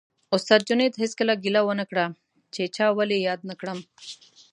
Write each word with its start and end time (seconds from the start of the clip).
استاد 0.35 0.61
جنید 0.69 0.93
هېڅکله 1.03 1.33
ګیله 1.43 1.61
ونه 1.65 1.85
کړه 1.89 2.05
چې 2.53 2.63
چا 2.75 2.87
ولې 2.97 3.17
یاد 3.27 3.39
نه 3.49 3.55
کړم 3.59 3.79